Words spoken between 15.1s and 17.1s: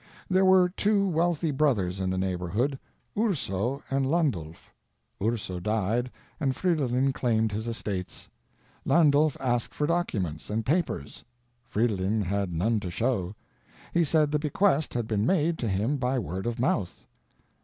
made to him by word of mouth.